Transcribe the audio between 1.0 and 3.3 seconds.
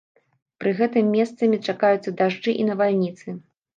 месцамі чакаюцца дажджы і навальніцы.